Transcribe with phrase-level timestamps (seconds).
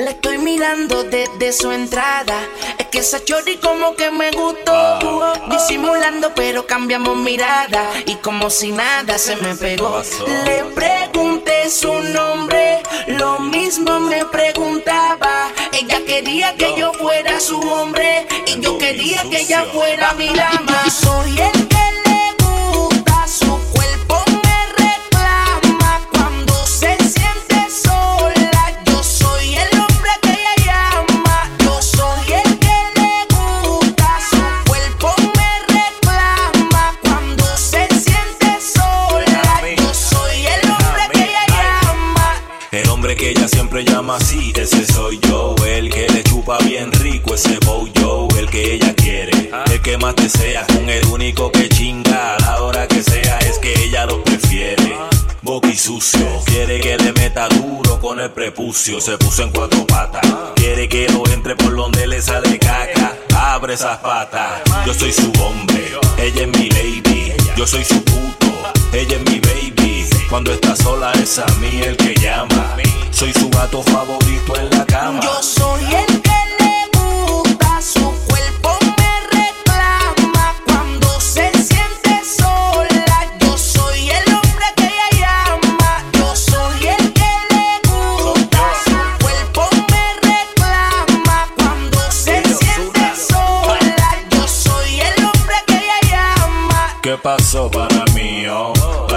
[0.00, 2.40] La estoy mirando desde su entrada.
[2.78, 4.98] Es que esa chori como que me gustó.
[5.50, 7.84] Disimulando, pero cambiamos mirada.
[8.06, 10.00] Y como si nada se me pegó.
[10.46, 12.80] Le pregunté su nombre.
[13.08, 15.50] Lo mismo me preguntaba.
[15.72, 18.26] Ella quería que yo fuera su hombre.
[18.46, 20.82] Y yo quería que ella fuera mi dama.
[20.88, 21.79] Soy el
[43.84, 45.54] llama así, ese soy yo.
[45.66, 48.28] El que le chupa bien rico ese bow yo.
[48.38, 50.66] El que ella quiere, el que más desea.
[50.66, 53.38] Con el único que chinga a la hora que sea.
[53.38, 54.96] Es que ella lo prefiere.
[55.42, 59.00] Boqui sucio, quiere que le meta duro con el prepucio.
[59.00, 60.26] Se puso en cuatro patas.
[60.56, 63.16] Quiere que lo entre por donde le sale caca.
[63.34, 64.60] Abre esas patas.
[64.86, 67.32] Yo soy su hombre, ella es mi lady.
[67.56, 68.46] Yo soy su puto,
[68.92, 70.06] ella es mi baby.
[70.28, 72.76] Cuando está sola es a mí el que llama.
[73.10, 75.20] Soy su gato favorito en la cama.
[75.22, 80.54] Yo soy el que le gusta, su cuerpo me reclama.
[80.66, 86.02] Cuando se siente sola, yo soy el hombre que ella llama.
[86.14, 91.46] Yo soy el que le gusta, su cuerpo me reclama.
[91.56, 96.94] Cuando se siente sola, yo soy el hombre que ella llama.
[97.02, 98.46] ¿Qué pasó para mí?
[98.48, 98.79] Oh?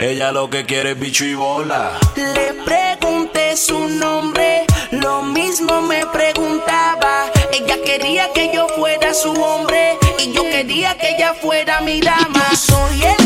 [0.00, 1.92] Ella lo que quiere es bicho y bola.
[2.16, 7.30] Le pregunté su nombre, lo mismo me preguntaba.
[7.52, 12.44] Ella quería que yo fuera su hombre y yo quería que ella fuera mi dama.
[12.54, 13.25] Soy el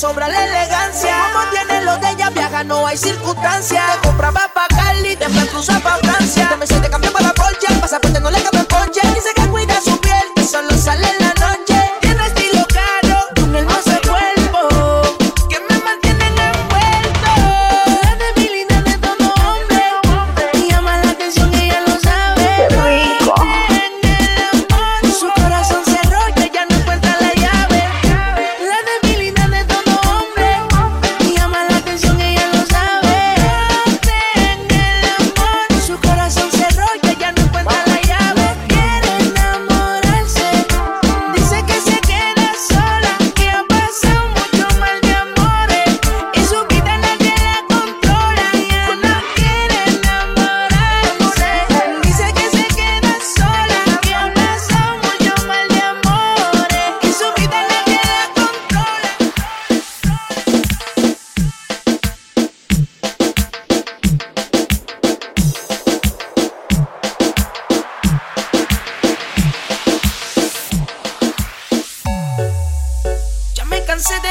[0.00, 1.14] sobra la elegancia.
[1.30, 3.82] Como tiene lo de ella, viaja, no hay circunstancia.
[3.92, 6.48] Te compraba pa' Cali, después cruza pa' Francia.
[6.48, 9.00] Te me siete cambiaba la Porsche, pasaporte no le cabe en Porsche.
[9.14, 9.39] Dice que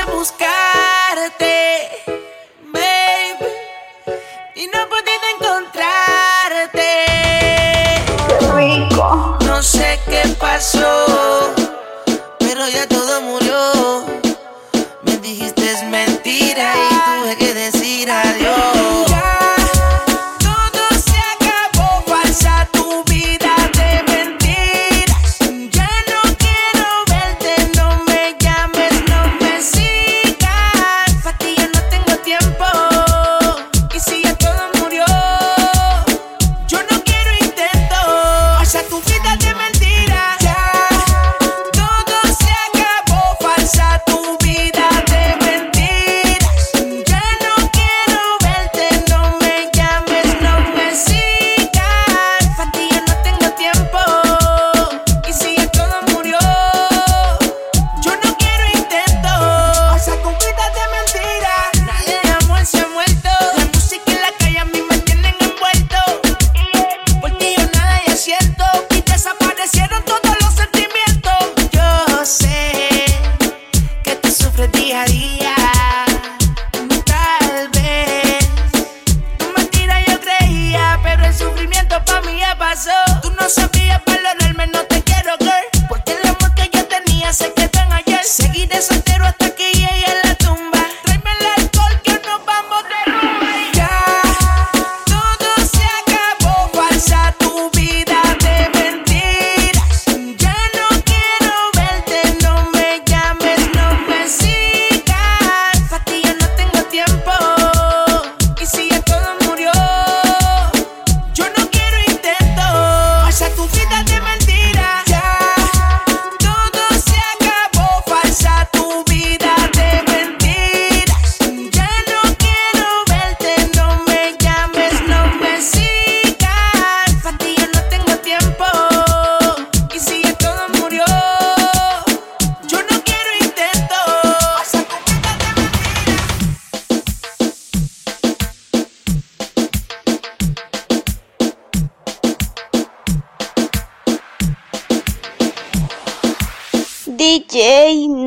[0.06, 0.59] buscar.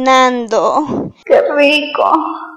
[0.02, 1.12] cocinando.
[1.25, 2.51] ¡Qué rico!